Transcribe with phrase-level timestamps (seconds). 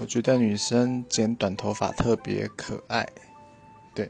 [0.00, 3.06] 我觉得女生剪短头发特别可爱。
[3.94, 4.08] 对。